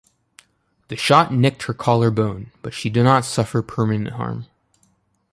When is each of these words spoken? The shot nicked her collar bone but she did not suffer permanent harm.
The 0.87 0.95
shot 0.95 1.31
nicked 1.31 1.61
her 1.67 1.75
collar 1.75 2.09
bone 2.09 2.49
but 2.63 2.73
she 2.73 2.89
did 2.89 3.03
not 3.03 3.23
suffer 3.23 3.61
permanent 3.61 4.15
harm. 4.15 4.47